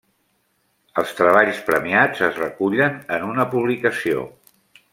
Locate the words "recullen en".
2.45-3.29